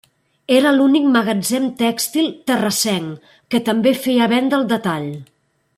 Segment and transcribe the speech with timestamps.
[0.59, 5.11] Era l'únic magatzem tèxtil terrassenc que també feia venda al detall.